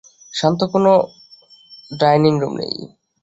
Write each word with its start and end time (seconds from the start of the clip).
শান্ত 0.33 0.59
কোনো 0.73 0.91
dining 1.91 2.33
room 2.41 2.53
নেই? 2.57 2.75